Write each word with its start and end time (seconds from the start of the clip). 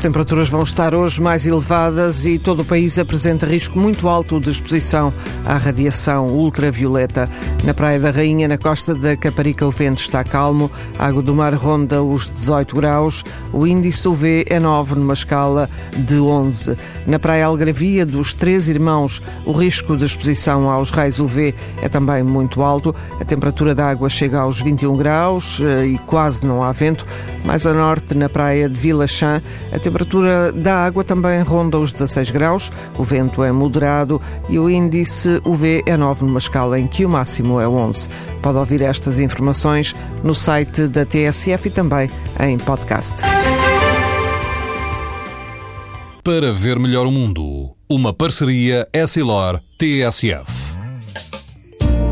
As 0.00 0.02
temperaturas 0.02 0.48
vão 0.48 0.62
estar 0.62 0.94
hoje 0.94 1.20
mais 1.20 1.44
elevadas 1.44 2.24
e 2.24 2.38
todo 2.38 2.62
o 2.62 2.64
país 2.64 2.98
apresenta 2.98 3.44
risco 3.44 3.78
muito 3.78 4.08
alto 4.08 4.40
de 4.40 4.48
exposição 4.48 5.12
à 5.44 5.58
radiação 5.58 6.26
ultravioleta. 6.28 7.28
Na 7.64 7.74
Praia 7.74 8.00
da 8.00 8.10
Rainha, 8.10 8.48
na 8.48 8.56
costa 8.56 8.94
da 8.94 9.14
Caparica, 9.14 9.66
o 9.66 9.70
vento 9.70 9.98
está 9.98 10.24
calmo, 10.24 10.70
a 10.98 11.06
água 11.06 11.20
do 11.20 11.34
mar 11.34 11.52
ronda 11.52 12.02
os 12.02 12.30
18 12.30 12.74
graus, 12.76 13.22
o 13.52 13.66
índice 13.66 14.08
UV 14.08 14.46
é 14.48 14.58
9 14.58 14.94
numa 14.94 15.12
escala 15.12 15.68
de 15.94 16.18
11. 16.18 16.78
Na 17.06 17.18
Praia 17.18 17.44
Algravia, 17.44 18.06
dos 18.06 18.32
Três 18.32 18.70
Irmãos, 18.70 19.22
o 19.44 19.52
risco 19.52 19.98
de 19.98 20.06
exposição 20.06 20.70
aos 20.70 20.90
raios 20.90 21.18
UV 21.18 21.54
é 21.82 21.90
também 21.90 22.22
muito 22.22 22.62
alto. 22.62 22.94
A 23.20 23.24
temperatura 23.26 23.74
da 23.74 23.90
água 23.90 24.08
chega 24.08 24.38
aos 24.38 24.62
21 24.62 24.96
graus 24.96 25.60
eh, 25.60 25.86
e 25.88 25.98
quase 25.98 26.42
não 26.46 26.62
há 26.62 26.72
vento. 26.72 27.06
Mais 27.44 27.66
a 27.66 27.74
norte, 27.74 28.14
na 28.14 28.28
praia 28.28 28.68
de 28.68 28.80
Vila 28.80 29.06
Chã, 29.06 29.42
a 29.72 29.78
temperatura 29.90 30.52
da 30.52 30.84
água 30.84 31.02
também 31.02 31.42
ronda 31.42 31.76
os 31.76 31.90
16 31.90 32.30
graus, 32.30 32.70
o 32.96 33.02
vento 33.02 33.42
é 33.42 33.50
moderado 33.50 34.22
e 34.48 34.56
o 34.56 34.70
índice 34.70 35.40
UV 35.44 35.82
é 35.84 35.96
9 35.96 36.24
numa 36.24 36.38
escala 36.38 36.78
em 36.78 36.86
que 36.86 37.04
o 37.04 37.08
máximo 37.08 37.60
é 37.60 37.68
11. 37.68 38.08
Pode 38.40 38.58
ouvir 38.58 38.82
estas 38.82 39.18
informações 39.18 39.96
no 40.22 40.34
site 40.34 40.86
da 40.86 41.04
TSF 41.04 41.66
e 41.66 41.70
também 41.70 42.08
em 42.40 42.56
podcast. 42.58 43.16
Para 46.22 46.52
ver 46.52 46.78
melhor 46.78 47.06
o 47.06 47.10
mundo, 47.10 47.74
uma 47.88 48.12
parceria 48.12 48.86
Essilor-TSF. 48.92 50.69